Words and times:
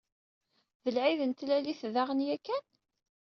D 0.83 0.85
lɛid 0.95 1.21
n 1.25 1.31
Tlalit 1.33 1.81
daɣen 1.93 2.19
yakan? 2.25 2.63